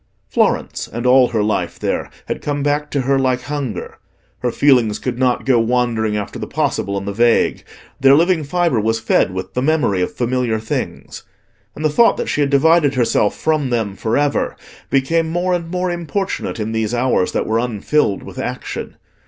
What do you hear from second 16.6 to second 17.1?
these